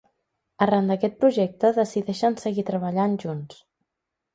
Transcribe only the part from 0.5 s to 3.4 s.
Arran d'aquest projecte decideixen seguir treballant